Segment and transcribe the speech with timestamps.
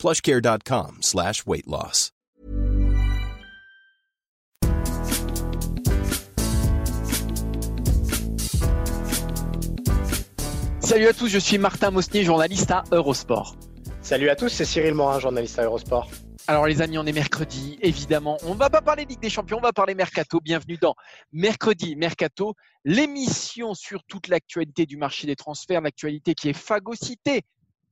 [0.00, 2.10] plushcare.com slash weight loss.
[10.80, 13.54] Salut à tous, je suis Martin Mosnier, journaliste à Eurosport.
[14.02, 16.10] Salut à tous, c'est Cyril Morin, journaliste à Eurosport.
[16.48, 18.38] Alors les amis, on est mercredi, évidemment.
[18.42, 20.40] On va pas parler Ligue des Champions, on va parler Mercato.
[20.40, 20.96] Bienvenue dans
[21.32, 27.42] Mercredi Mercato, l'émission sur toute l'actualité du marché des transferts, l'actualité qui est phagocytée.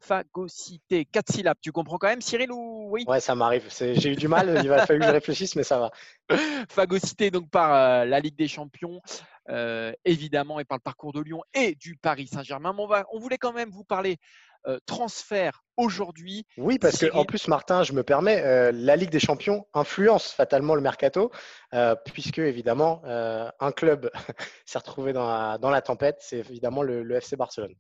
[0.01, 1.59] Phagocytée, quatre syllabes.
[1.61, 3.05] Tu comprends quand même, Cyril ou oui?
[3.07, 3.67] Ouais, ça m'arrive.
[3.71, 5.91] J'ai eu du mal, il va falloir que je réfléchisse, mais ça va.
[6.69, 9.01] Phagocytée donc par euh, la Ligue des Champions,
[9.49, 12.75] euh, évidemment, et par le parcours de Lyon et du Paris Saint-Germain.
[12.79, 14.19] On, va, on voulait quand même vous parler
[14.67, 16.45] euh, transfert aujourd'hui.
[16.57, 20.75] Oui, parce qu'en plus, Martin, je me permets, euh, la Ligue des Champions influence fatalement
[20.75, 21.31] le mercato,
[21.75, 24.11] euh, puisque évidemment, un club
[24.67, 27.75] s'est retrouvé dans la, dans la tempête, c'est évidemment le, FC Barcelone.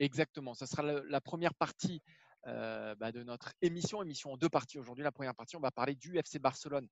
[0.00, 2.02] Exactement, ce sera la, première partie
[2.44, 5.04] bah, de notre émission, émission en deux parties aujourd'hui.
[5.04, 6.88] La première partie, on va parler du FC Barcelone.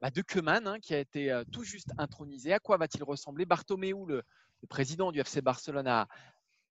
[0.00, 2.52] Bah, de Keman, hein, qui a été tout juste intronisé.
[2.52, 3.46] À quoi va-t-il ressembler?
[3.46, 4.24] Bartomeu, le,
[4.68, 6.08] président du FC Barcelone, a,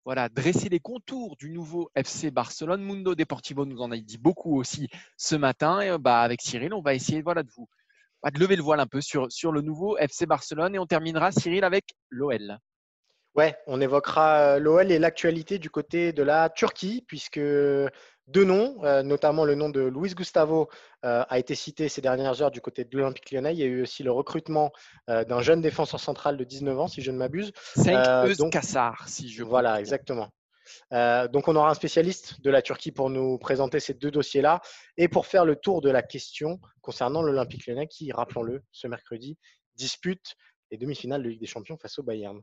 [0.05, 2.83] voilà, dresser les contours du nouveau FC Barcelone.
[2.83, 5.81] Mundo Deportivo nous en a dit beaucoup aussi ce matin.
[5.81, 7.69] Et bah, avec Cyril, on va essayer voilà, de vous
[8.31, 10.75] de lever le voile un peu sur, sur le nouveau FC Barcelone.
[10.75, 12.59] Et on terminera, Cyril, avec l'OL.
[13.35, 17.41] Ouais, on évoquera l'OL et l'actualité du côté de la Turquie, puisque
[18.29, 20.69] deux noms, euh, notamment le nom de Luis Gustavo
[21.05, 23.53] euh, a été cité ces dernières heures du côté de l'Olympique lyonnais.
[23.53, 24.71] Il y a eu aussi le recrutement
[25.09, 27.53] euh, d'un jeune défenseur central de 19 ans, si je ne m'abuse.
[28.37, 30.29] donc Kassar, si je Voilà, exactement.
[30.91, 34.61] donc on aura un spécialiste de la Turquie pour nous présenter ces deux dossiers-là
[34.97, 39.37] et pour faire le tour de la question concernant l'Olympique lyonnais qui, rappelons-le, ce mercredi
[39.75, 40.37] dispute
[40.71, 42.41] les demi-finales de Ligue des Champions face au Bayern.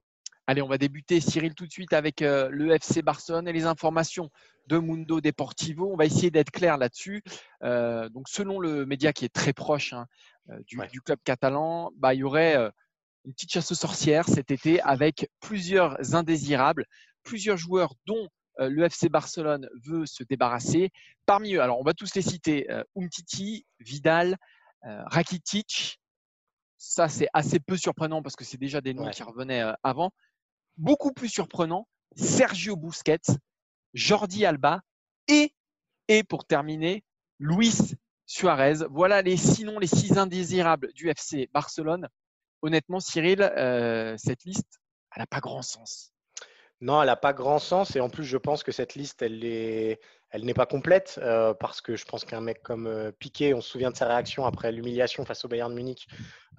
[0.49, 4.31] Allez, on va débuter, Cyril, tout de suite avec le FC Barcelone et les informations
[4.65, 5.91] de Mundo Deportivo.
[5.93, 7.21] On va essayer d'être clair là-dessus.
[7.61, 10.07] Euh, donc, selon le média qui est très proche hein,
[10.49, 12.71] euh, du, club catalan, bah, il y aurait euh,
[13.25, 16.87] une petite chasse aux sorcières cet été avec plusieurs indésirables,
[17.21, 18.27] plusieurs joueurs dont
[18.57, 20.89] le FC Barcelone veut se débarrasser.
[21.27, 24.35] Parmi eux, alors on va tous les citer Umtiti, Vidal,
[24.81, 26.01] Rakitic.
[26.79, 30.11] Ça, c'est assez peu surprenant parce que c'est déjà des noms qui revenaient avant.
[30.79, 33.37] Beaucoup plus surprenant, Sergio Busquets,
[33.93, 34.79] Jordi Alba
[35.27, 35.53] et,
[36.07, 37.03] et pour terminer,
[37.37, 37.95] Luis
[38.25, 38.85] Suarez.
[38.89, 42.07] Voilà les sinon les six indésirables du FC Barcelone.
[42.61, 44.79] Honnêtement, Cyril, euh, cette liste,
[45.13, 46.13] elle n'a pas grand sens.
[46.79, 47.97] Non, elle n'a pas grand sens.
[47.97, 49.99] Et en plus, je pense que cette liste, elle est,
[50.31, 53.61] elle n'est pas complète euh, parce que je pense qu'un mec comme euh, Piqué, on
[53.61, 56.07] se souvient de sa réaction après l'humiliation face au Bayern de Munich,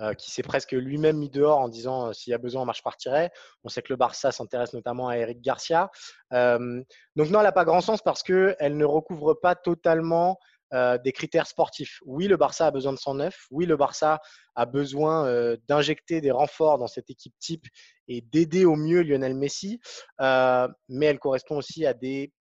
[0.00, 2.82] euh, qui s'est presque lui-même mis dehors en disant s'il y a besoin, moi je
[2.82, 3.30] partirai.
[3.62, 5.90] On sait que le Barça s'intéresse notamment à Eric Garcia.
[6.32, 6.84] donc
[7.16, 10.38] non, elle n'a pas grand sens parce qu'elle ne recouvre pas totalement
[10.72, 11.98] des critères sportifs.
[12.06, 13.36] Oui, le Barça a besoin de 109.
[13.50, 14.20] Oui, le Barça
[14.54, 17.66] a besoin d'injecter des renforts dans cette équipe type
[18.06, 19.80] et d'aider au mieux Lionel Messi.
[20.20, 22.39] mais elle correspond aussi à des euh,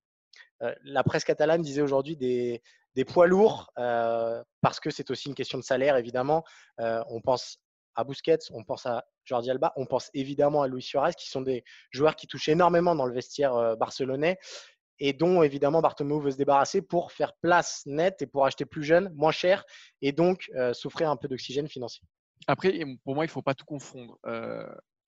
[0.84, 2.62] la presse catalane disait aujourd'hui des,
[3.06, 6.44] poids lourds, euh, parce que c'est aussi une question de salaire, évidemment.
[6.80, 7.60] Euh, on pense
[7.96, 11.42] à Busquets, on pense à Jordi Alba, on pense évidemment à Luis Suarez, qui sont
[11.42, 14.38] des joueurs qui touchent énormément dans le vestiaire barcelonais
[15.02, 18.84] et dont évidemment Bartomeu veut se débarrasser pour faire place nette et pour acheter plus
[18.84, 19.64] jeune, moins cher,
[20.02, 22.04] et donc s'offrir un peu d'oxygène financier.
[22.48, 24.18] Après, pour moi, il ne faut pas tout confondre.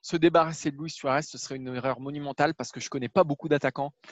[0.01, 3.09] se débarrasser de Luis Suarez, ce serait une erreur monumentale parce que je ne connais
[3.09, 3.94] pas beaucoup d'attaquants.
[4.03, 4.12] Euh,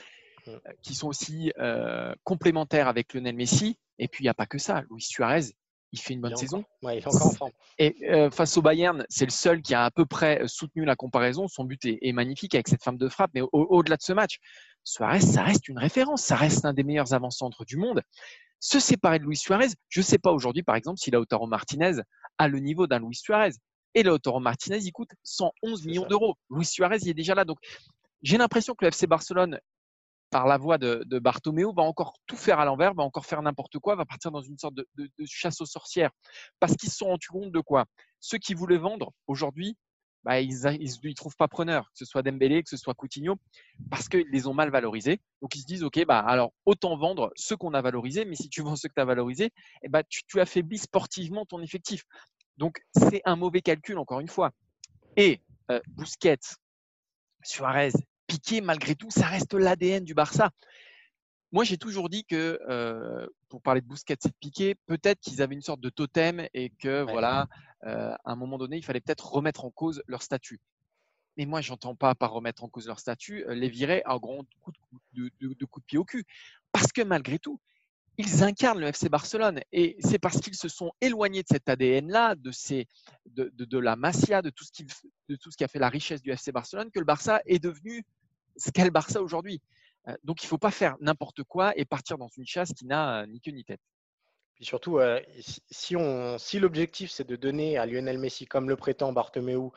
[0.82, 3.78] qui sont aussi euh, complémentaires avec Lionel Messi.
[3.98, 4.82] Et puis, il n'y a pas que ça.
[4.90, 5.52] Luis Suarez,
[5.92, 6.64] il fait une bonne saison.
[6.82, 7.50] il est encore en forme.
[7.78, 10.96] Et euh, face au Bayern, c'est le seul qui a à peu près soutenu la
[10.96, 11.48] comparaison.
[11.48, 13.30] Son but est, magnifique avec cette femme de frappe.
[13.34, 14.38] Mais au-delà de ce match,
[14.84, 16.22] Suarez, ça reste une référence.
[16.22, 18.02] Ça reste l'un des meilleurs avant-centres du monde.
[18.60, 22.02] Se séparer de Luis Suarez, je ne sais pas aujourd'hui, par exemple, si Lautaro Martinez
[22.38, 23.52] a le niveau d'un Luis Suarez.
[23.94, 26.36] Et Lautaro Martinez, il coûte 111 millions d'euros.
[26.50, 27.44] Luis Suarez, il est déjà là.
[27.44, 27.58] Donc,
[28.22, 29.58] j'ai l'impression que le FC Barcelone
[30.30, 33.78] par la voix de, de va encore tout faire à l'envers, va encore faire n'importe
[33.78, 34.86] quoi, va partir dans une sorte de,
[35.26, 36.10] chasse aux sorcières.
[36.60, 37.86] Parce qu'ils se sont rendus compte de quoi?
[38.20, 39.76] Ceux qui voulaient vendre aujourd'hui,
[40.22, 43.36] bah, ils ne trouvent pas preneur, que ce soit Dembélé, que ce soit Coutinho,
[43.90, 45.20] parce qu'ils les ont mal valorisés.
[45.40, 48.48] Donc ils se disent, OK, bah, alors autant vendre ceux qu'on a valorisés, mais si
[48.48, 49.50] tu vends ceux que tu as valorisés,
[49.82, 52.04] eh bah, tu, affaiblis sportivement ton effectif.
[52.58, 54.50] Donc c'est un mauvais calcul, encore une fois.
[55.16, 55.40] Et
[55.70, 55.80] euh,
[57.42, 57.92] Suarez,
[58.30, 60.50] Piqué, malgré tout, ça reste l'ADN du Barça.
[61.50, 65.42] Moi, j'ai toujours dit que, euh, pour parler de Busquets et de Piqué, peut-être qu'ils
[65.42, 67.48] avaient une sorte de totem et que, voilà,
[67.82, 70.60] euh, à un moment donné, il fallait peut-être remettre en cause leur statut.
[71.36, 74.44] Mais moi, j'entends pas par remettre en cause leur statut, euh, les virer à gros
[74.60, 74.70] coup
[75.12, 76.24] de, de, de, coup de pied au cul.
[76.70, 77.58] Parce que malgré tout,
[78.16, 79.60] ils incarnent le FC Barcelone.
[79.72, 82.52] Et c'est parce qu'ils se sont éloignés de cet ADN-là, de,
[83.26, 84.86] de, de, la Masia, de tout, ce qui,
[85.28, 87.58] de tout ce qui a fait la richesse du FC Barcelone, que le Barça est
[87.58, 88.04] devenu
[88.60, 89.60] ce qu'est le Barça aujourd'hui.
[90.08, 92.86] Euh, donc, il ne faut pas faire n'importe quoi et partir dans une chasse qui
[92.86, 93.80] n'a euh, ni queue ni tête.
[94.54, 95.20] Puis surtout, euh,
[95.70, 99.70] si, on, si l'objectif c'est de donner à Lionel Messi, comme le prétend Bartomeu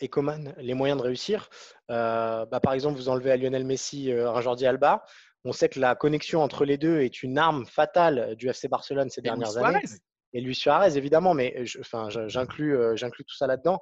[0.00, 1.48] et Coman, les moyens de réussir,
[1.88, 5.02] bah, par exemple, vous enlevez à Lionel Messi un Jordi Alba.
[5.44, 9.08] On sait que la connexion entre les deux est une arme fatale du FC Barcelone
[9.08, 9.80] ces dernières années
[10.32, 13.80] et Luis Suarez, évidemment, mais enfin, j'inclus, j'inclus tout ça là-dedans.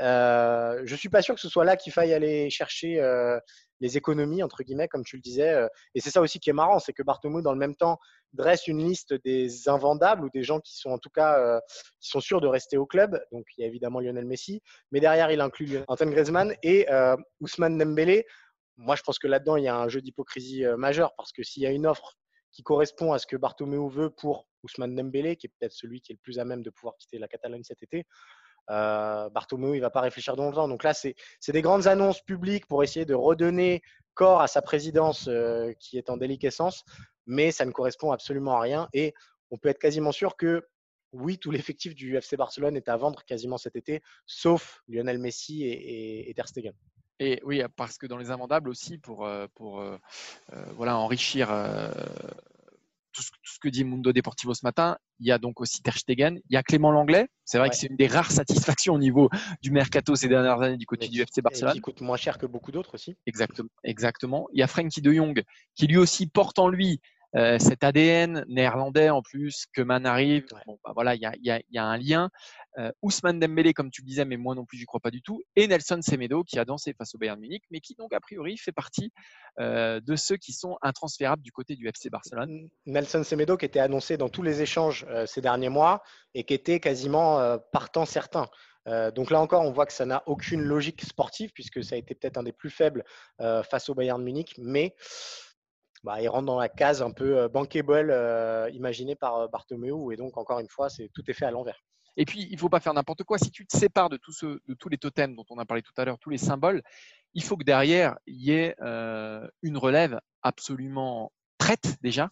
[0.00, 3.00] Euh, je suis pas sûr que ce soit là qu'il faille aller chercher
[3.80, 5.66] les économies, entre guillemets, comme tu le disais.
[5.94, 7.98] Et c'est ça aussi qui est marrant, c'est que Bartomeu, dans le même temps,
[8.32, 11.60] dresse une liste des invendables ou des gens qui sont en tout cas
[12.00, 13.22] qui sont sûrs de rester au club.
[13.30, 14.60] Donc il y a évidemment Lionel Messi,
[14.90, 16.86] mais derrière il inclut Antoine Griezmann et
[17.40, 18.26] Ousmane Dembélé.
[18.78, 21.62] Moi, je pense que là-dedans, il y a un jeu d'hypocrisie majeur parce que s'il
[21.62, 22.16] y a une offre
[22.52, 26.12] qui correspond à ce que Bartomeu veut pour Ousmane Dembélé, qui est peut-être celui qui
[26.12, 28.06] est le plus à même de pouvoir quitter la Catalogne cet été,
[28.70, 30.68] euh, Bartomeu, il va pas réfléchir dans le temps.
[30.68, 31.14] Donc là, c'est
[31.48, 33.82] des grandes annonces publiques pour essayer de redonner
[34.14, 36.84] corps à sa présidence euh, qui est en déliquescence,
[37.26, 38.88] mais ça ne correspond absolument à rien.
[38.92, 39.14] Et
[39.50, 40.66] on peut être quasiment sûr que
[41.12, 45.64] oui, tout l'effectif du FC Barcelone est à vendre quasiment cet été, sauf Lionel Messi
[45.64, 46.72] et, et, Ter Stegen.
[47.22, 49.96] Et oui, parce que dans les invendables aussi, pour, euh, pour euh,
[50.74, 51.50] voilà, enrichir
[53.12, 56.40] tout ce, que dit Mundo Deportivo ce matin, il y a donc aussi Ter Stegen,
[56.50, 57.28] il y a Clément Langlais.
[57.44, 59.30] C'est vrai que c'est une des rares satisfactions au niveau
[59.62, 61.74] du mercato ces dernières années du côté du FC Barcelone.
[61.74, 63.16] Qui coûte moins cher que beaucoup d'autres aussi.
[63.26, 64.48] Exactement, exactement.
[64.52, 65.44] Il y a Frankie de Jong
[65.76, 67.00] qui lui aussi porte en lui
[67.34, 70.46] euh, cet ADN néerlandais en plus, que Man arrive.
[70.66, 72.30] Bon, bah voilà, il y a, y, a, y a, un lien.
[72.78, 75.22] Euh, Ousmane Dembélé, comme tu le disais, mais moi non plus, j'y crois pas du
[75.22, 75.42] tout.
[75.56, 78.58] Et Nelson Semedo, qui a dansé face au Bayern Munich, mais qui donc, a priori,
[78.58, 79.12] fait partie
[79.60, 82.68] euh, de ceux qui sont intransférables du côté du FC Barcelone.
[82.84, 86.02] Nelson Semedo, qui était annoncé dans tous les échanges ces derniers mois
[86.34, 88.46] et qui était quasiment partant certain.
[89.14, 92.14] donc là encore, on voit que ça n'a aucune logique sportive puisque ça a été
[92.14, 93.04] peut-être un des plus faibles
[93.38, 94.94] face au Bayern Munich, mais
[96.04, 98.14] bah, il rentre dans la case un peu bankable
[98.72, 101.82] imaginée par Bartomeu et donc encore une fois, c'est tout est fait à l'envers.
[102.16, 103.38] Et puis, il ne faut pas faire n'importe quoi.
[103.38, 105.82] Si tu te sépares de, tout ce, de tous les totems dont on a parlé
[105.82, 106.82] tout à l'heure, tous les symboles,
[107.34, 112.30] il faut que derrière, il y ait euh, une relève absolument prête déjà,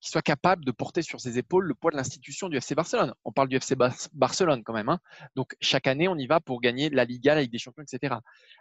[0.00, 3.14] qui soit capable de porter sur ses épaules le poids de l'institution du FC Barcelone.
[3.24, 3.76] On parle du FC
[4.12, 4.90] Barcelone quand même.
[4.90, 4.98] Hein.
[5.36, 8.16] Donc, chaque année, on y va pour gagner la Liga, la Ligue des Champions, etc.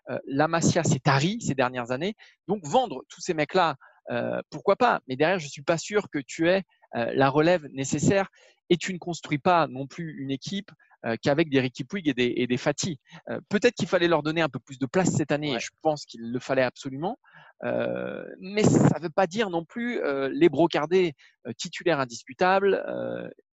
[0.10, 2.16] Euh, la Masia s'est tarie ces dernières années.
[2.48, 3.76] Donc, vendre tous ces mecs-là,
[4.12, 6.64] euh, pourquoi pas Mais derrière, je ne suis pas sûr que tu aies
[6.96, 8.30] la relève nécessaire
[8.70, 10.72] et tu ne construis pas non plus une équipe
[11.06, 12.98] euh, qu'avec des Ricky Puig et des, et des Fatih.
[13.30, 15.72] Euh, peut-être qu'il fallait leur donner un peu plus de place cette année, et je
[15.82, 17.20] pense qu'il le fallait absolument,
[17.66, 20.02] euh, mais ça ne veut pas dire non plus
[20.32, 21.14] les brocarder
[21.58, 22.82] titulaires indiscutables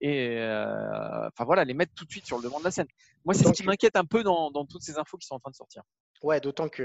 [0.01, 2.87] et enfin voilà, les mettre tout de suite sur le devant de la scène.
[3.25, 5.41] Moi, c'est ce qui m'inquiète un peu dans, dans, toutes ces infos qui sont en
[5.41, 5.83] train de sortir.
[6.23, 6.85] Ouais, d'autant qu'il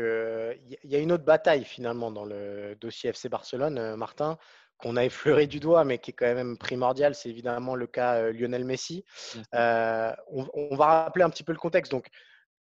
[0.84, 4.38] y a une autre bataille finalement dans le dossier FC Barcelone, Martin
[4.78, 8.16] qu'on a effleuré du doigt, mais qui est quand même primordial, c'est évidemment le cas
[8.16, 9.06] euh, Lionel Messi.
[9.54, 11.92] Euh, on, va rappeler un petit peu le contexte.
[11.92, 12.08] Donc,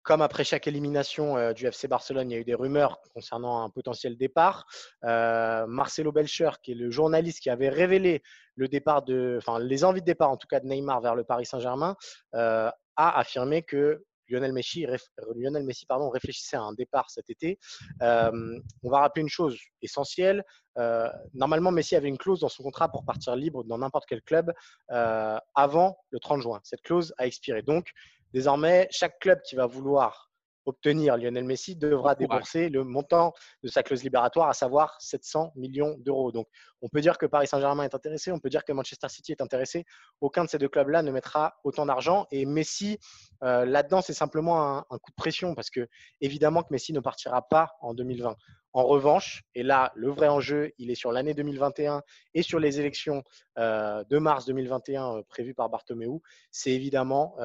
[0.02, 3.62] comme après chaque élimination euh, du FC Barcelone, il y a eu des rumeurs concernant
[3.62, 4.66] un potentiel départ.
[5.02, 8.22] Marcelo Belcher, qui est le journaliste qui avait révélé
[8.56, 11.25] le départ de, enfin les envies de départ en tout cas de Neymar vers le
[11.25, 11.96] Paris Saint-Germain,
[12.32, 14.87] a affirmé que Lionel Messi,
[15.35, 17.59] Lionel Messi pardon, réfléchissait à un départ cet été.
[18.02, 20.45] Euh, on va rappeler une chose essentielle.
[20.78, 24.23] Euh, normalement, Messi avait une clause dans son contrat pour partir libre dans n'importe quel
[24.23, 24.52] club
[24.90, 26.61] euh, avant le 30 juin.
[26.64, 27.62] Cette clause a expiré.
[27.62, 27.90] Donc,
[28.33, 30.25] désormais, chaque club qui va vouloir
[30.66, 33.32] obtenir Lionel Messi devra débourser le montant
[33.62, 36.32] de sa clause libératoire, à savoir 700 millions d'euros.
[36.32, 36.49] Donc,
[36.82, 39.40] on peut dire que Paris Saint-Germain est intéressé, on peut dire que Manchester City est
[39.40, 39.85] intéressé.
[40.20, 42.26] Aucun de ces deux clubs-là ne mettra autant d'argent.
[42.32, 42.99] Et Messi,
[43.42, 45.88] euh, là-dedans, c'est simplement un, coup de pression parce que,
[46.20, 48.37] évidemment, que Messi ne partira pas en 2020.
[48.73, 52.02] En revanche, et là, le vrai enjeu, il est sur l'année 2021
[52.35, 53.23] et sur les élections
[53.56, 56.20] de mars 2021 prévues par Bartomeu,
[56.50, 57.37] c'est évidemment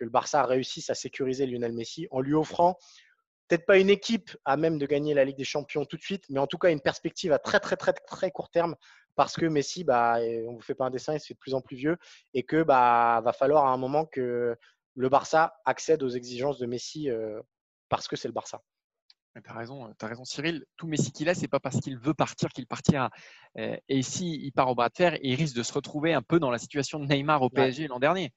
[0.00, 2.78] que le Barça réussisse à sécuriser Lionel Messi en lui offrant
[3.46, 6.24] peut-être pas une équipe à même de gagner la Ligue des Champions tout de suite,
[6.30, 8.76] mais en tout cas une perspective à très très très très court terme
[9.16, 11.52] parce que Messi, bah, on vous fait pas un dessin, il se fait de plus
[11.52, 11.98] en plus vieux
[12.32, 14.56] et que bah va falloir à un moment que
[14.94, 17.40] le Barça accède aux exigences de Messi euh,
[17.90, 18.62] parce que c'est le Barça.
[19.34, 20.64] Tu as raison, as raison Cyril.
[20.76, 23.10] Tout Messi qu'il a, c'est pas parce qu'il veut partir qu'il partira.
[23.58, 26.22] Euh, et s'il il part au bras de fer, il risque de se retrouver un
[26.22, 28.32] peu dans la situation de Neymar au PSG l'an dernier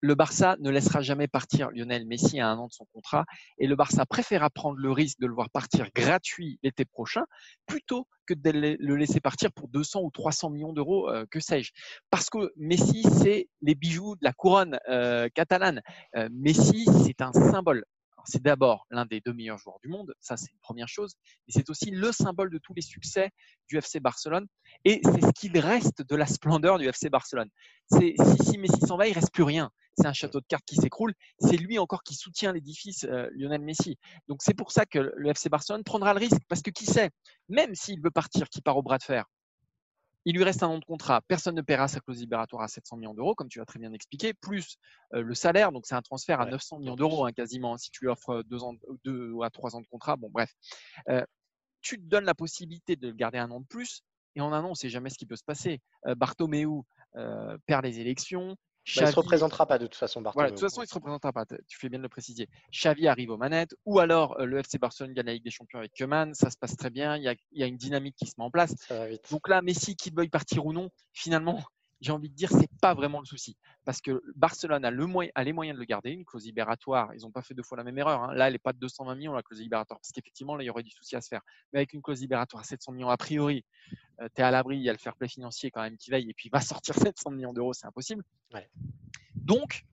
[0.00, 3.24] le Barça ne laissera jamais partir Lionel Messi à un an de son contrat
[3.58, 7.24] et le Barça préférera prendre le risque de le voir partir gratuit l'été prochain
[7.66, 11.72] plutôt que de le laisser partir pour 200 ou 300 millions d'euros, euh, que sais-je.
[12.10, 15.80] Parce que Messi, c'est les bijoux de la couronne euh, catalane.
[16.16, 17.84] Euh, Messi, c'est un symbole
[18.28, 21.14] c'est d'abord l'un des deux meilleurs joueurs du monde, ça c'est une première chose,
[21.46, 23.30] mais c'est aussi le symbole de tous les succès
[23.68, 24.46] du FC Barcelone,
[24.84, 27.48] et c'est ce qu'il reste de la splendeur du FC Barcelone.
[27.90, 29.70] Si, si Messi s'en va, il reste plus rien.
[29.96, 31.12] C'est un château de cartes qui s'écroule.
[31.40, 33.96] C'est lui encore qui soutient l'édifice euh, Lionel Messi.
[34.28, 37.10] Donc c'est pour ça que le FC Barcelone prendra le risque, parce que qui sait,
[37.48, 39.24] même s'il veut partir, qui part au bras de fer,
[40.24, 41.20] il lui reste un an de contrat.
[41.22, 43.92] Personne ne paiera sa clause libératoire à 700 millions d'euros, comme tu as très bien
[43.92, 44.76] expliqué, plus
[45.14, 45.72] euh, le salaire.
[45.72, 48.62] Donc, c'est un transfert à 900 millions d'euros, hein, quasiment, si tu lui offres deux,
[48.62, 50.16] ans, deux à trois ans de contrat.
[50.16, 50.52] Bon, bref.
[51.08, 51.24] Euh,
[51.80, 54.02] tu te donnes la possibilité de le garder un an de plus.
[54.34, 55.80] Et en un an, on ne sait jamais ce qui peut se passer.
[56.06, 56.82] Euh, Bartomeu
[57.66, 58.56] perd les élections.
[58.96, 60.88] Bah, il ne se représentera pas de toute façon, Voilà, de toute façon, il ne
[60.88, 61.44] se représentera pas.
[61.66, 62.48] Tu fais bien de le préciser.
[62.72, 65.78] Xavi arrive aux manettes, ou alors euh, le FC Barcelone gagne la Ligue des Champions
[65.78, 66.32] avec Keman.
[66.34, 67.16] Ça se passe très bien.
[67.16, 68.74] Il y a, une dynamique qui se met en place.
[69.30, 71.62] Donc là, Messi, qu'il veuille partir ou non, finalement,
[72.00, 73.56] j'ai envie de dire, c'est pas vraiment le souci.
[73.84, 77.12] Parce que Barcelone a, le a les moyens de le garder, une clause libératoire.
[77.14, 78.22] Ils n'ont pas fait deux fois la même erreur.
[78.22, 78.34] Hein.
[78.34, 79.98] Là, elle n'est pas de 220 millions, la clause libératoire.
[79.98, 81.42] Parce qu'effectivement, là, il y aurait du souci à se faire.
[81.72, 83.64] Mais avec une clause libératoire à 700 millions, a priori,
[84.20, 86.10] euh, tu es à l'abri, il y a le fair play financier quand même qui
[86.10, 88.22] veille, et puis il va sortir 700 millions d'euros, c'est impossible.
[89.34, 89.84] Donc,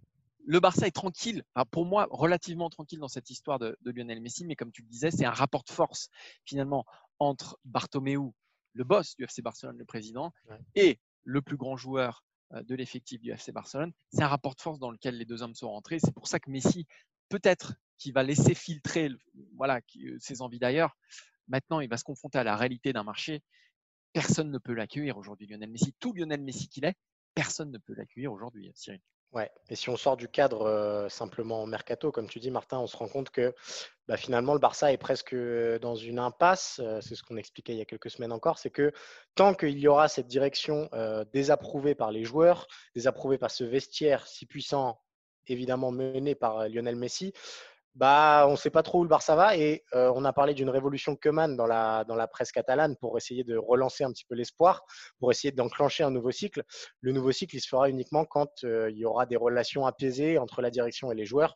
[0.45, 4.55] le Barça est tranquille, pour moi, relativement tranquille dans cette histoire de, Lionel Messi, mais
[4.55, 6.09] comme tu le disais, c'est un rapport de force
[6.45, 6.85] finalement
[7.17, 8.31] entre Bartomeu,
[8.73, 10.33] le boss du FC Barcelone, le président,
[10.75, 13.91] et le plus grand joueur de l'effectif du FC Barcelone.
[14.13, 15.99] C'est un rapport de force dans lequel les deux hommes sont rentrés.
[15.99, 16.85] C'est pour ça que Messi,
[17.27, 19.09] peut-être qu'il va laisser filtrer
[19.55, 19.81] voilà,
[20.19, 20.95] ses envies d'ailleurs.
[21.47, 23.43] Maintenant, il va se confronter à la réalité d'un marché.
[24.13, 25.93] Personne ne peut l'accueillir aujourd'hui, Lionel Messi.
[25.99, 26.95] Tout Lionel Messi qu'il est,
[27.33, 29.01] personne ne peut l'accueillir aujourd'hui, Cyril.
[29.33, 32.87] Ouais, et si on sort du cadre euh, simplement mercato, comme tu dis, Martin, on
[32.87, 33.53] se rend compte que
[34.07, 35.35] bah, finalement le Barça est presque
[35.81, 36.79] dans une impasse.
[36.81, 38.59] Euh, c'est ce qu'on expliquait il y a quelques semaines encore.
[38.59, 38.93] C'est que
[39.35, 44.25] tant qu'il y aura cette direction euh, désapprouvée par les joueurs, désapprouvée par ce vestiaire
[44.25, 45.01] si puissant,
[45.47, 47.33] évidemment mené par Lionel Messi,
[47.95, 50.53] bah, on ne sait pas trop où le Barça va et euh, on a parlé
[50.53, 54.25] d'une révolution Keman dans la, dans la presse catalane pour essayer de relancer un petit
[54.25, 54.83] peu l'espoir,
[55.17, 56.63] pour essayer d'enclencher un nouveau cycle.
[56.99, 60.61] Le nouveau cycle, se fera uniquement quand euh, il y aura des relations apaisées entre
[60.61, 61.53] la direction et les joueurs.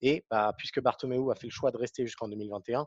[0.00, 2.86] Et bah, puisque Bartomeu a fait le choix de rester jusqu'en 2021,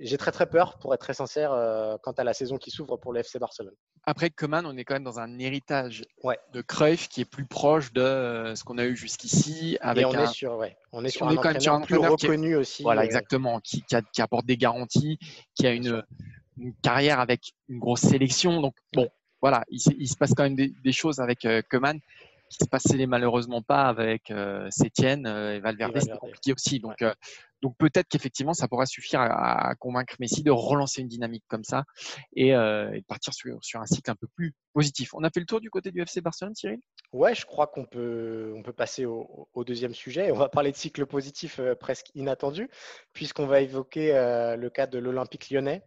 [0.00, 2.96] j'ai très très peur, pour être très sincère, euh, quant à la saison qui s'ouvre
[2.96, 3.74] pour le FC Barcelone.
[4.04, 6.04] Après Coman, on est quand même dans un héritage
[6.52, 9.78] de Cruyff qui est plus proche de euh, ce qu'on a eu jusqu'ici.
[9.80, 10.60] Avec on, est sur,
[10.92, 12.82] on est sur un entraîneur plus reconnu aussi.
[12.82, 13.04] Voilà, euh.
[13.04, 13.84] exactement, qui,
[14.18, 15.18] apporte des garanties,
[15.54, 16.02] qui a une,
[16.82, 18.60] carrière avec une grosse sélection.
[18.60, 19.08] Donc bon,
[19.40, 21.98] voilà, il, se passe quand même des, choses avec Coman
[22.48, 24.32] qui se passaient malheureusement pas avec
[24.70, 26.80] Sétienne et Valverde, c'est compliqué aussi.
[26.80, 27.02] Donc,
[27.62, 31.84] donc peut-être qu'effectivement, ça pourra suffire à, convaincre Messi de relancer une dynamique comme ça
[32.34, 35.14] et, euh, de partir sur, un cycle un peu plus positif.
[35.14, 36.80] On a fait le tour du côté du FC Barcelone, Cyril?
[37.12, 40.32] Ouais, je crois qu'on peut, passer au, deuxième sujet.
[40.32, 42.68] On va parler de cycle positif euh, presque inattendu,
[43.12, 45.84] puisqu'on va évoquer euh, le cas de l'Olympique lyonnais,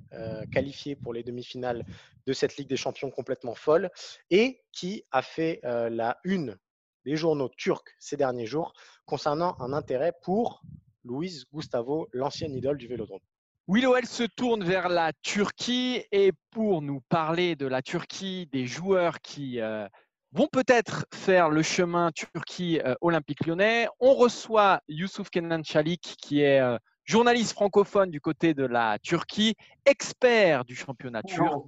[0.52, 1.86] qualifié pour les demi-finales
[2.26, 3.90] de cette Ligue des Champions complètement folle,
[4.30, 6.58] et qui a fait la une
[7.06, 8.74] des journaux turcs ces derniers jours
[9.06, 10.64] concernant un intérêt pour
[11.06, 13.20] Luis Gustavo, l'ancienne idole du vélodrome.
[13.68, 19.20] Willowell se tourne vers la Turquie et pour nous parler de la Turquie, des joueurs
[19.22, 19.88] qui euh,
[20.34, 26.60] vont peut-être faire le chemin Turquie-Olympique euh, lyonnais, on reçoit Youssouf Kenan Chalik qui est
[26.60, 31.66] euh, journaliste francophone du côté de la Turquie, expert du championnat turc.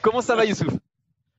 [0.00, 0.72] Comment ça va Youssouf?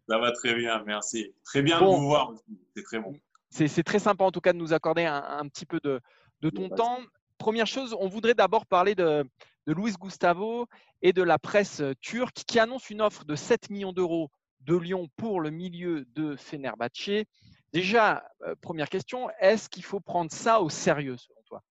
[0.08, 1.34] Ça va très bien, merci.
[1.44, 2.34] Très bien de vous voir,
[2.76, 3.16] c'est très bon.
[3.50, 6.02] C'est très sympa en tout cas de nous accorder un, petit peu de,
[6.42, 7.00] de ton temps
[7.38, 9.26] première chose, on voudrait d'abord parler de,
[9.66, 10.66] Luis Gustavo
[11.02, 15.10] et de la presse turque qui annonce une offre de 7 millions d'euros de Lyon
[15.18, 17.26] pour le milieu de Fenerbahçe.
[17.74, 21.64] Déjà, euh, première question, est-ce qu'il faut prendre ça au sérieux selon toi?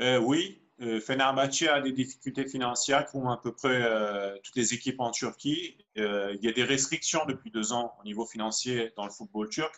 [0.00, 4.74] Euh, Oui, euh, Fenerbahçe a des difficultés financières comme à peu près euh, toutes les
[4.74, 5.76] équipes en Turquie.
[5.96, 9.48] Euh, il y a des restrictions depuis deux ans au niveau financier dans le football
[9.48, 9.74] turc,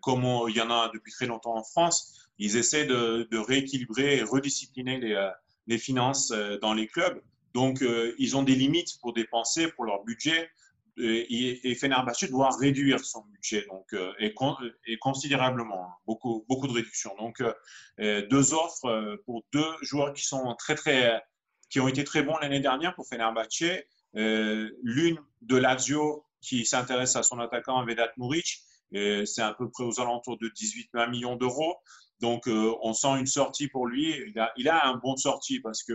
[0.00, 2.21] comme il y en a depuis très longtemps en France?
[2.38, 5.30] Ils essaient de, rééquilibrer et rediscipliner les,
[5.66, 7.20] les finances dans les clubs.
[7.54, 7.84] Donc,
[8.18, 10.50] ils ont des limites pour dépenser pour leur budget
[10.98, 16.72] et, et Fenerbahçe doit réduire son budget donc, euh, et, considérablement, hein, beaucoup, beaucoup de
[16.72, 17.14] réductions.
[17.18, 17.52] Donc, euh,
[18.00, 21.22] euh, deux offres pour deux joueurs qui, sont très, très,
[21.70, 23.84] qui ont été très bons l'année dernière pour Fenerbahçe.
[24.14, 28.60] L'une de Lazio qui s'intéresse à son attaquant Vedat Muric,
[28.92, 31.76] c'est à peu près aux alentours de 18-20 millions d'euros.
[32.22, 34.16] Donc, on sent une sortie pour lui.
[34.28, 35.92] Il a, il a un bon sortie parce que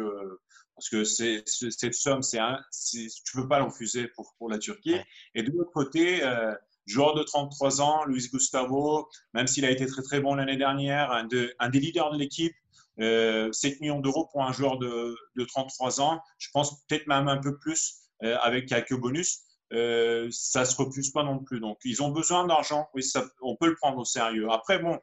[0.78, 2.38] parce que cette somme, c'est
[2.72, 4.96] tu ne peux pas l'enfuser pour, pour la Turquie.
[5.34, 6.54] Et de l'autre côté, euh,
[6.86, 11.12] joueur de 33 ans, Luis Gustavo, même s'il a été très très bon l'année dernière,
[11.12, 11.28] un,
[11.60, 12.54] un, des leaders de l'équipe,
[13.00, 17.28] 7 euh, millions d'euros pour un joueur de, de, 33 ans, je pense peut-être même
[17.28, 19.42] un peu plus euh, avec quelques bonus.
[19.72, 21.60] ça ne se refuse pas non plus.
[21.60, 22.88] Donc, ils ont besoin d'argent.
[22.94, 24.48] Oui, ça, on peut le prendre au sérieux.
[24.52, 25.00] Après, bon,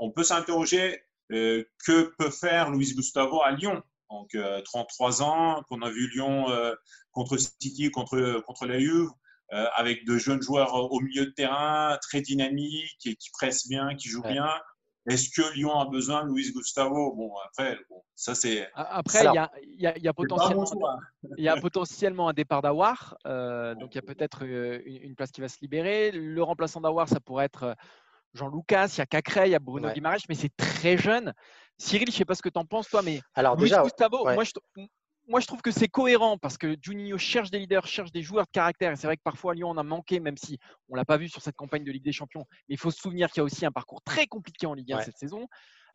[0.00, 5.82] on peut s'interroger que peut faire Luis Gustavo à Lyon donc 33 euh, ans, qu'on
[5.82, 6.74] a vu Lyon euh,
[7.12, 9.10] contre City, contre, contre la Juve,
[9.52, 13.94] euh, avec de jeunes joueurs au milieu de terrain, très dynamiques, et qui pressent bien,
[13.94, 14.48] qui jouent bien.
[15.08, 17.14] Est-ce que Lyon a besoin de Luis Gustavo?
[17.14, 17.78] Bon, après,
[18.16, 18.68] ça c'est.
[18.74, 20.64] Après, il y, a, y, a, potentiellement,
[21.38, 23.16] il y a potentiellement un départ d'Awar.
[23.24, 26.10] donc, il y a peut-être une, place qui va se libérer.
[26.10, 27.76] Le remplaçant d'Awar, ça pourrait être
[28.36, 30.00] Jean Lucas, il y a Cacré, il y a Bruno ouais.
[30.28, 31.32] mais c'est très jeune.
[31.78, 34.24] Cyril, je ne sais pas ce que tu en penses, toi, mais Alors, déjà, Gustavo,
[34.24, 34.52] moi, je,
[35.28, 38.46] moi, je trouve que c'est cohérent parce que Juninho cherche des leaders, cherche des joueurs
[38.46, 38.92] de caractère.
[38.92, 41.04] Et c'est vrai que parfois, à Lyon, on a manqué, même si on ne l'a
[41.04, 42.44] pas vu sur cette campagne de Ligue des Champions.
[42.68, 44.92] Mais il faut se souvenir qu'il y a aussi un parcours très compliqué en Ligue
[44.92, 45.48] 1 cette saison.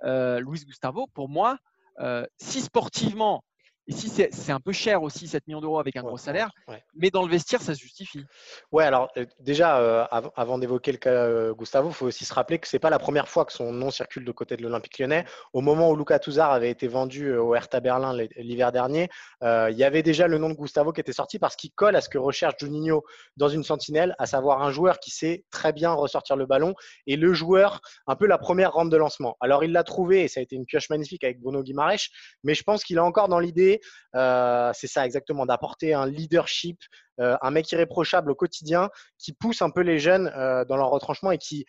[0.04, 1.58] Euh, Luis Gustavo, pour moi,
[2.00, 3.44] euh, si sportivement,
[3.88, 6.52] Ici, c'est un peu cher aussi, 7 millions d'euros avec un gros salaire,
[6.96, 8.24] mais dans le vestiaire, ça se justifie.
[8.72, 12.34] Ouais, alors euh, déjà, euh, avant d'évoquer le cas euh, Gustavo, il faut aussi se
[12.34, 14.62] rappeler que ce n'est pas la première fois que son nom circule de côté de
[14.62, 15.26] l'Olympique lyonnais.
[15.54, 19.10] Au moment où Lucas Touzard avait été vendu au Hertha Berlin l'hiver dernier,
[19.42, 22.02] il y avait déjà le nom de Gustavo qui était sorti parce qu'il colle à
[22.02, 23.04] ce que recherche Juninho
[23.38, 26.76] dans une sentinelle, à savoir un joueur qui sait très bien ressortir le ballon
[27.08, 29.38] et le joueur, un peu la première rampe de lancement.
[29.40, 32.10] Alors, il l'a trouvé et ça a été une pioche magnifique avec Bruno Guimaraes,
[32.44, 33.71] mais je pense qu'il a encore dans l'idée
[34.16, 36.80] euh, c'est ça exactement, d'apporter un leadership,
[37.20, 40.90] euh, un mec irréprochable au quotidien qui pousse un peu les jeunes euh, dans leur
[40.90, 41.66] retranchement et qui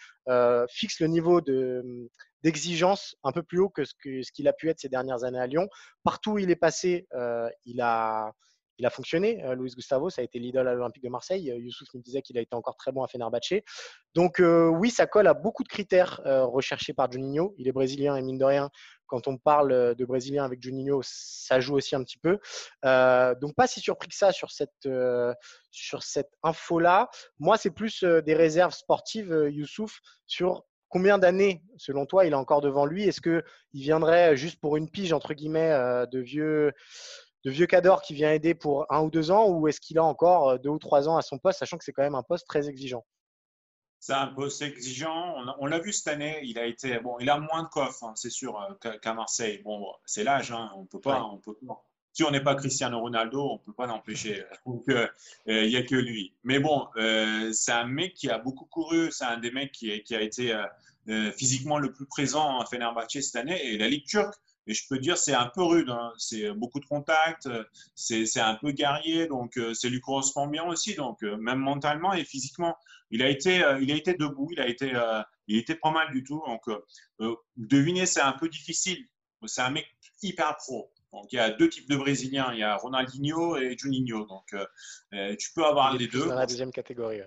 [0.69, 1.41] fixe le niveau
[2.43, 3.95] d'exigence un peu plus haut que ce
[4.33, 5.69] qu'il a pu être ces dernières années à Lyon.
[6.05, 7.07] Partout où il est passé,
[7.65, 8.33] il a
[8.79, 9.45] il a fonctionné.
[9.45, 11.45] Euh, Luis Gustavo, ça a été l'idole à l'Olympique de Marseille.
[11.45, 13.63] Youssouf nous disait qu'il a été encore très bon à Fenerbahçe.
[14.15, 17.55] Donc oui, ça colle à beaucoup de critères recherchés par Juninho.
[17.59, 18.71] Il est brésilien et mine de rien,
[19.13, 22.39] quand on parle de brésilien avec Juninho, ça joue aussi un petit peu.
[22.83, 24.89] donc pas si surpris que ça sur cette,
[26.01, 27.11] cette info-là.
[27.39, 32.63] Moi, c'est plus des réserves sportives, Youssouf, sur combien d'années, selon toi, il a encore
[32.63, 33.05] devant lui?
[33.05, 33.43] Est-ce qu'il
[33.75, 36.73] viendrait juste pour une pige, entre guillemets, de vieux
[37.45, 40.05] de vieux cador qui vient aider pour un ou deux ans ou est-ce qu'il a
[40.05, 42.23] encore euh, deux ou trois ans à son poste, sachant que c'est quand même un
[42.23, 43.05] poste très exigeant?
[44.03, 45.37] C'est un poste exigeant.
[45.61, 46.41] On, l'a vu cette année.
[46.43, 47.19] Il a été bon.
[47.21, 49.63] Il a moins de coffre, hein, c'est sûr, euh, qu'à Marseille.
[49.63, 50.51] Bon, c'est l'âge.
[50.51, 51.23] Hein, on peut pas.
[51.23, 51.57] On peut
[52.13, 54.45] Si on n'est pas Cristiano Ronaldo, on ne peut pas l'empêcher.
[54.67, 55.07] Donc, euh,
[55.47, 56.35] il n'y a que lui.
[56.43, 56.89] Mais bon,
[57.53, 59.13] c'est un mec qui a beaucoup couru.
[59.13, 60.53] C'est un des mecs qui, qui a été
[61.37, 63.65] physiquement le plus présent à Fenerbahçe cette année.
[63.67, 64.35] Et la Ligue turque,
[64.67, 65.91] et je peux dire, c'est un peu rude.
[65.91, 66.13] Hein.
[66.19, 67.49] C'est beaucoup de contacts,
[67.95, 70.95] c'est un peu guerrier, donc euh, c'est lui correspond bien aussi.
[70.95, 72.77] Donc, euh, même mentalement et physiquement,
[73.11, 74.93] il a été, euh, il a été debout, il a été,
[75.49, 76.43] il était pas mal du tout.
[76.47, 76.63] Donc,
[77.57, 78.99] deviner, c'est un peu difficile.
[79.47, 79.87] C'est un mec
[80.23, 80.93] hyper pro.
[81.13, 82.53] Donc, il y a deux types de Brésiliens.
[82.53, 84.25] Il y a Ronaldinho et Juninho.
[84.27, 84.55] Donc,
[85.39, 86.27] tu peux avoir les deux.
[86.27, 87.21] Dans la deuxième catégorie.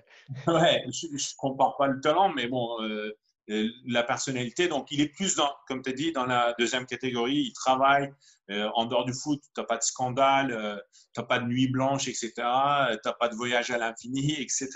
[0.48, 3.16] Ouais, je ne compare pas le talent, mais bon, euh,
[3.48, 4.68] la personnalité.
[4.68, 7.38] Donc, il est plus, dans, comme tu as dit, dans la deuxième catégorie.
[7.38, 8.12] Il travaille
[8.50, 9.40] euh, en dehors du foot.
[9.54, 10.78] Tu n'as pas de scandale, euh,
[11.14, 12.32] tu n'as pas de nuit blanche, etc.
[12.34, 14.70] Tu n'as pas de voyage à l'infini, etc.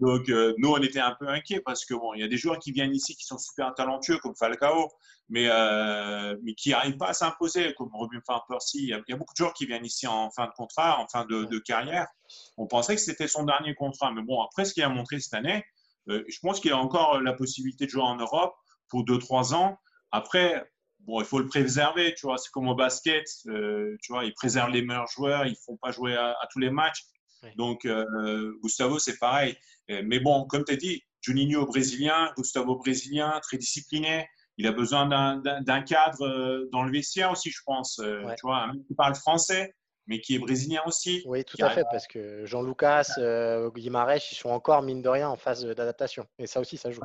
[0.00, 2.60] Donc, nous, on était un peu inquiets parce que bon, il y a des joueurs
[2.60, 4.92] qui viennent ici qui sont super talentueux, comme Falcao,
[5.28, 5.48] mais,
[6.44, 8.84] mais qui n'arrivent pas à s'imposer, comme Robin Van Persie.
[8.84, 11.24] Il, y, a, beaucoup de joueurs qui viennent ici en fin de contrat, en fin
[11.24, 12.06] de, de carrière.
[12.56, 14.12] On pensait que c'était son dernier contrat.
[14.12, 15.77] Mais bon, après, ce qu'il a montré cette année, euh,
[16.08, 18.54] je pense qu'il a encore la possibilité de jouer en Europe
[18.88, 19.78] pour 2-3 ans.
[20.12, 20.64] Après,
[21.00, 22.38] bon, il faut le préserver, tu vois.
[22.38, 25.76] C'est comme au basket, euh, tu vois, ils préservent les meilleurs joueurs, ils ne font
[25.76, 27.04] pas jouer à, tous les matchs.
[27.56, 29.56] Donc, euh, Gustavo, c'est pareil.
[29.88, 34.26] Mais bon, comme tu as dit, Juninho brésilien, Gustavo brésilien, très discipliné.
[34.56, 38.00] il a besoin d'un cadre dans le vestiaire aussi, je pense.
[38.02, 39.74] Tu vois, un mec qui parle français,
[40.08, 41.22] mais qui est brésilien aussi.
[41.26, 45.28] Oui, tout à fait, parce que Jean-Lucas, euh, Guimarães, ils sont encore, mine de rien,
[45.28, 46.26] en phase d'adaptation.
[46.38, 47.02] Et ça aussi, ça joue.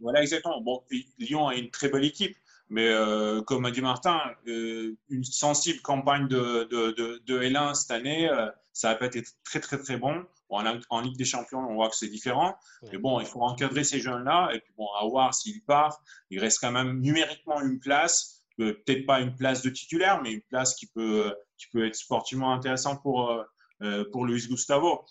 [0.00, 0.60] Voilà, exactement.
[0.62, 0.82] Bon,
[1.18, 2.36] Lyon a une très belle équipe,
[2.70, 7.74] mais euh, comme a dit Martin, euh, une sensible campagne de, de, de, de L1
[7.74, 10.24] cette année, euh, ça n'a pas été très, très, très bon.
[10.48, 12.56] bon en, Ligue des Champions, on voit que c'est différent.
[12.90, 14.50] Mais bon, il faut encadrer ces jeunes-là.
[14.54, 16.00] Et puis, bon, à voir s'il part.
[16.30, 20.42] Il reste quand même numériquement une place peut-être pas une place de titulaire, mais une
[20.42, 23.44] place qui peut, qui peut être sportivement intéressante pour, euh,
[23.82, 25.04] euh, pour Luis Gustavo.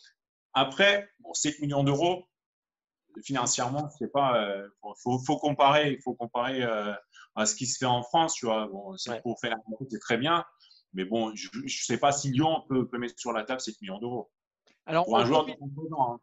[0.53, 2.27] Après, bon, 7 millions d'euros,
[3.23, 4.33] financièrement, c'est pas.
[4.33, 4.67] Il euh,
[5.03, 8.36] faut, faut, comparer, il faut comparer à ce qui se fait en France.
[8.36, 10.43] Tu vois, bon, c'est pour faire la c'est très bien,
[10.93, 13.81] mais bon, je ne sais pas si Lyon peut, peut, mettre sur la table 7
[13.81, 14.31] millions d'euros.
[14.86, 15.57] Alors, on, profite,
[15.99, 16.19] hein.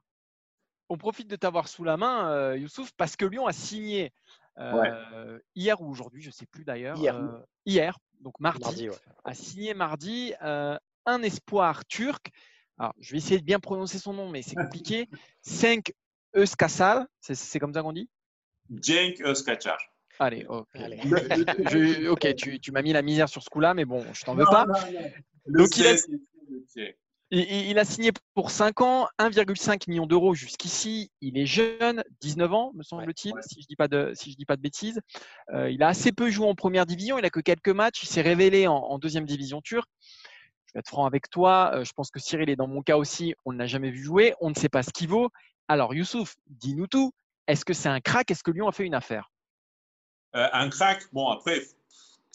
[0.88, 4.12] on profite de t'avoir sous la main, Youssouf, parce que Lyon a signé
[4.58, 6.96] euh, hier ou aujourd'hui, je ne sais plus d'ailleurs.
[6.96, 7.16] Hier.
[7.16, 7.92] Euh,
[8.24, 8.88] donc mardi,
[9.24, 12.30] a signé mardi euh, un espoir turc.
[12.78, 15.08] Alors, je vais essayer de bien prononcer son nom, mais c'est compliqué.
[15.42, 15.92] 5
[16.34, 18.08] Euskasal, c'est comme ça qu'on dit?
[18.82, 19.78] Cenk Euskachar.
[20.18, 20.46] Allez,
[22.08, 24.46] ok, tu, tu m'as mis la misère sur ce coup-là, mais bon, je t'en veux
[24.46, 24.66] pas.
[25.46, 25.94] Donc, il a,
[27.30, 31.10] il, a signé pour 5 ans, 1,5 million d'euros jusqu'ici.
[31.20, 34.44] Il est jeune, 19 ans, me semble-t-il, si je ne dis, pas de, si dis
[34.44, 35.00] pas de bêtises.
[35.52, 38.02] Euh, il a assez peu joué en première division, il n'a que quelques matchs.
[38.02, 39.88] Il s'est révélé en, deuxième division turque.
[40.66, 41.72] Je vais être franc avec toi.
[41.74, 43.34] Euh, je pense que Cyril est dans mon cas aussi.
[43.44, 44.34] On ne l'a jamais vu jouer.
[44.40, 45.30] On ne sait pas ce qu'il vaut.
[45.68, 47.12] Alors, Youssouf, dis-nous tout.
[47.46, 48.30] Est-ce que c'est un crack?
[48.30, 49.30] Est-ce que Lyon a fait une affaire?
[50.36, 51.62] Euh, Un crack, bon, après,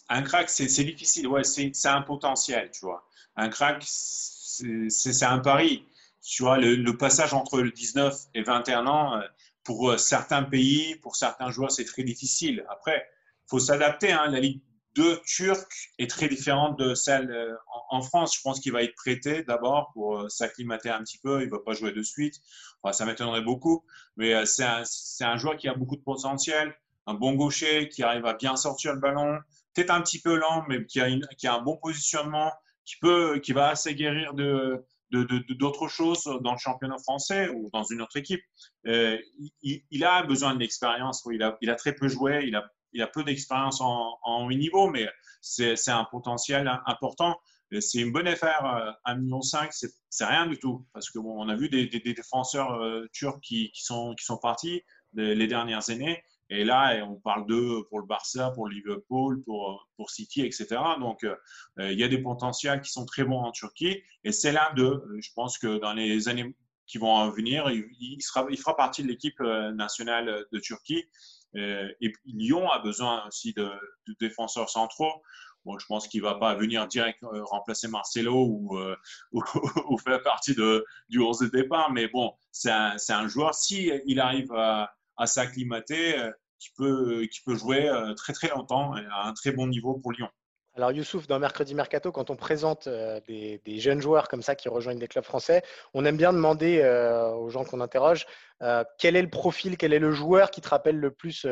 [0.08, 1.28] un crack, c'est difficile.
[1.28, 3.06] Ouais, c'est un potentiel, tu vois.
[3.36, 3.84] Un crack,
[4.88, 5.84] c'est un pari.
[6.22, 9.22] Tu vois, le, passage entre le 19 et 21 ans, euh,
[9.64, 12.64] pour euh, certains pays, pour certains joueurs, c'est très difficile.
[12.68, 13.06] Après,
[13.46, 14.12] il faut s'adapter.
[14.12, 14.26] Hein.
[14.28, 14.60] La Ligue
[14.96, 17.54] 2 turque est très différente de celle euh,
[17.90, 18.36] en, France.
[18.36, 21.40] Je pense qu'il va être prêté d'abord pour s'acclimater un petit peu.
[21.40, 22.40] Il ne va pas jouer de suite.
[22.92, 23.84] ça m'étonnerait beaucoup.
[24.16, 26.74] Mais c'est un, joueur qui a beaucoup de potentiel,
[27.06, 29.38] un bon gaucher, qui arrive à bien sortir le ballon.
[29.74, 32.52] Peut-être un petit peu lent, mais qui a un bon positionnement
[32.90, 37.84] qui, peut, qui va assez guérir de, d'autres choses dans le championnat français ou dans
[37.84, 38.42] une autre équipe.
[38.86, 39.18] Euh,
[39.62, 41.26] il, a besoin l'expérience.
[41.30, 42.44] Il a, très peu joué.
[42.92, 45.08] Il a, peu d'expérience en, en haut niveau, mais
[45.40, 47.38] c'est, un potentiel important.
[47.78, 48.96] C'est une bonne affaire.
[49.06, 50.84] 1,5 million, c'est, rien du tout.
[50.92, 54.82] Parce que bon, on a vu des, défenseurs euh, turcs qui, sont, qui sont partis
[55.14, 56.22] les dernières années.
[56.50, 60.66] Et là, on parle d'eux pour le Barça, pour Liverpool, pour, pour City, etc.
[60.98, 61.36] Donc, euh,
[61.78, 64.02] il y a des potentiels qui sont très bons en Turquie.
[64.24, 65.04] Et c'est l'un d'eux.
[65.20, 69.08] Je pense que dans les années qui vont venir, il, sera, il fera partie de
[69.08, 71.04] l'équipe euh, nationale de Turquie.
[71.56, 73.70] Euh, et Lyon a besoin aussi de,
[74.18, 75.22] défenseurs centraux.
[75.64, 78.76] Bon, je pense qu'il ne va pas venir direct remplacer Marcelo ou,
[79.32, 81.92] ou, faire partie de, du 11 de départ.
[81.92, 87.40] Mais bon, c'est un, un, joueur, il arrive à, à s'acclimater, euh, qui peut, qui
[87.44, 90.28] peut jouer euh, très très longtemps et à un très bon niveau pour Lyon.
[90.74, 94.68] Alors Youssouf, dans Mercredi Mercato, quand on présente euh, des, jeunes joueurs comme ça qui
[94.68, 95.62] rejoignent des clubs français,
[95.94, 96.80] on aime bien demander
[97.36, 98.26] aux gens qu'on interroge
[98.98, 101.46] quel est le profil, quel est le joueur qui te rappelle le plus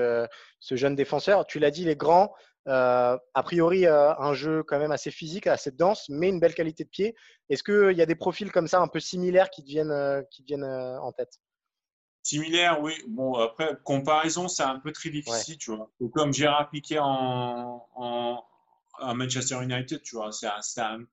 [0.60, 1.46] ce jeune défenseur?
[1.46, 2.32] Tu l'as dit, il est grand,
[2.66, 6.90] a priori un jeu quand même assez physique, assez dense, mais une belle qualité de
[6.90, 7.16] pied.
[7.48, 10.64] Est-ce qu'il y a des profils comme ça un peu similaires qui viennent, qui viennent
[10.64, 11.40] en tête?
[12.28, 12.92] Similaire, oui.
[13.08, 15.90] Bon, après, comparaison, c'est un peu très difficile, tu vois.
[16.12, 18.44] comme Gérard Piquet en, en,
[19.14, 20.30] Manchester United, tu vois.
[20.30, 21.06] C'est un,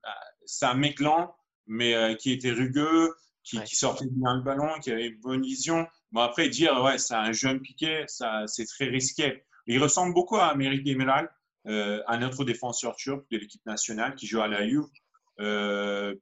[0.62, 1.34] un, mec lent,
[1.66, 5.86] mais euh, qui était rugueux, qui, sortait bien le ballon, qui avait une bonne vision.
[6.12, 9.42] Bon, après, dire, ouais, c'est un jeune Piquet, c'est très risqué.
[9.66, 11.32] Il ressemble beaucoup à Amérique Demiral,
[11.66, 14.84] euh, un autre défenseur turc de l'équipe nationale qui joue à la Juve.
[15.40, 16.14] Euh,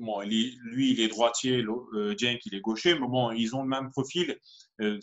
[0.00, 3.90] bon, lui, il est droitier, euh, il est gaucher, mais bon, ils ont le même
[3.90, 4.38] profil.
[4.80, 4.98] Euh,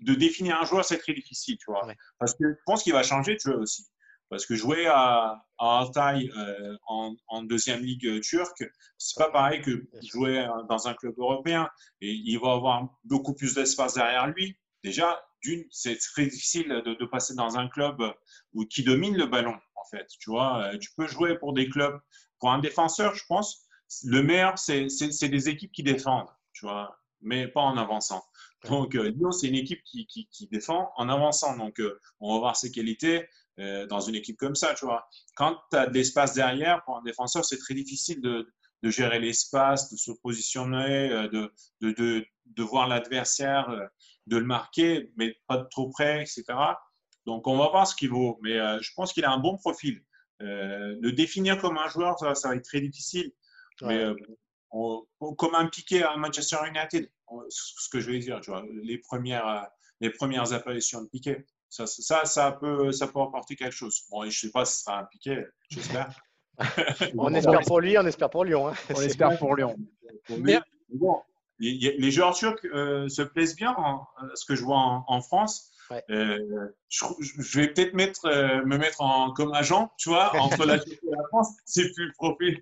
[0.00, 1.86] de définir un joueur, c'est très difficile, tu vois.
[2.18, 3.86] Parce que je pense qu'il va changer de jeu aussi.
[4.30, 8.64] Parce que jouer à, à Altay euh, en, deuxième ligue turque,
[8.98, 11.68] c'est pas pareil que jouer dans un club européen.
[12.00, 14.56] Et il va avoir beaucoup plus d'espace derrière lui.
[14.82, 18.02] Déjà, d'une, c'est très difficile de, de, passer dans un club
[18.52, 20.06] où, qui domine le ballon, en fait.
[20.18, 21.98] Tu vois, tu peux jouer pour des clubs
[22.44, 23.66] pour un défenseur, je pense,
[24.02, 28.22] le meilleur, c'est des équipes qui défendent, tu vois, mais pas en avançant.
[28.68, 31.56] Donc, euh, Lyon, c'est une équipe qui, qui, défend en avançant.
[31.56, 33.26] Donc, euh, on va voir ses qualités
[33.58, 35.08] euh, dans une équipe comme ça, tu vois.
[35.36, 38.52] Quand tu as de l'espace derrière, pour un défenseur, c'est très difficile de,
[38.82, 43.74] de gérer l'espace, de se positionner, de, de, de voir l'adversaire,
[44.26, 46.44] de le marquer, mais pas de trop près, etc.
[47.24, 48.38] Donc, on va voir ce qu'il vaut.
[48.42, 50.04] Mais je pense qu'il a un bon profil.
[50.40, 53.32] Le définir comme un joueur, ça, ça va être très difficile.
[53.82, 54.04] Mais
[55.36, 57.10] comme un piqué à Manchester United,
[57.48, 59.68] ce que je vais dire, tu vois, les premières,
[60.00, 61.44] les premières apparitions de piqué.
[61.68, 64.04] Ça, ça, ça, peut, ça peut apporter quelque chose.
[64.10, 66.20] Bon, je ne sais pas si ce sera un piqué, j'espère.
[67.18, 68.68] on espère pour lui, on espère pour Lyon.
[68.68, 68.74] Hein.
[68.94, 69.76] On espère pour Lyon.
[70.90, 71.20] bon,
[71.58, 73.74] les joueurs turcs euh, se plaisent bien,
[74.34, 75.72] ce que je vois en, France.
[76.10, 80.78] Euh, je, vais peut-être mettre, euh, me mettre en, comme agent, tu vois, entre la
[80.78, 81.48] Turquie et la France.
[81.64, 82.12] C'est plus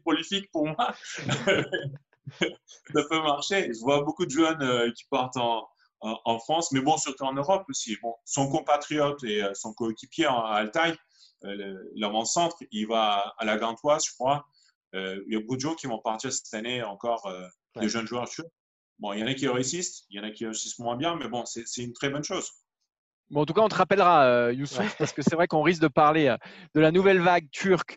[0.03, 0.95] prolifique pour moi.
[2.39, 3.73] ça peut marcher.
[3.73, 5.69] Je vois beaucoup de jeunes qui partent en,
[6.03, 7.97] en, France, mais bon, surtout en Europe aussi.
[8.03, 10.97] Bon, son compatriote et euh, son coéquipier à Altaï,
[11.45, 14.47] euh, l'avant-centre, il va à la Gantoise, je crois.
[14.95, 17.33] Euh, il y a beaucoup de gens qui vont partir cette année encore,
[17.77, 18.29] des jeunes joueurs
[18.99, 21.17] Bon, il y en a qui réussissent, il y en a qui réussissent moins bien,
[21.17, 22.49] mais bon, c'est une très bonne chose.
[23.31, 25.89] Bon, en tout cas, on te rappellera, Youssouf, parce que c'est vrai qu'on risque de
[25.89, 26.35] parler
[26.75, 27.97] de la nouvelle vague turque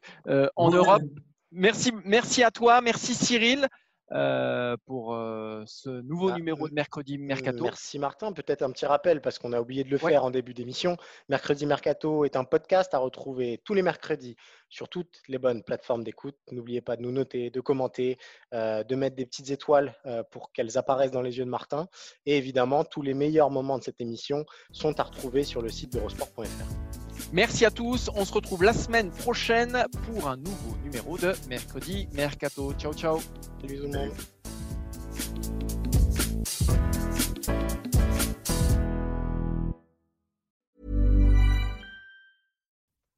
[0.55, 1.03] en Europe.
[1.51, 3.67] Merci, merci à toi, merci Cyril.
[4.11, 7.63] Euh, pour euh, ce nouveau ah, numéro de Mercredi Mercato.
[7.63, 8.31] Merci Martin.
[8.33, 10.95] Peut-être un petit rappel parce qu'on a oublié de le faire en début d'émission.
[11.27, 14.35] Mercredi Mercato est un podcast à retrouver tous les mercredis
[14.69, 16.37] sur toutes les bonnes plateformes d'écoute.
[16.51, 18.19] N'oubliez pas de nous noter, de commenter,
[18.53, 19.95] euh, de mettre des petites étoiles
[20.29, 21.87] pour qu'elles apparaissent dans les yeux de Martin.
[22.27, 25.93] Et évidemment, tous les meilleurs moments de cette émission sont à retrouver sur le site
[25.93, 26.94] d'Eurosport.fr.
[27.33, 28.09] Merci à tous.
[28.15, 32.73] On se retrouve la semaine prochaine pour un nouveau numéro de Mercredi Mercato.
[32.77, 33.19] Ciao, ciao.
[33.61, 34.11] Salut tout le monde.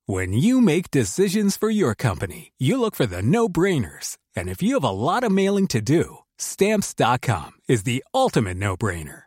[0.09, 4.17] When you make decisions for your company, you look for the no-brainers.
[4.37, 9.26] And if you have a lot of mailing to do, stamps.com is the ultimate no-brainer.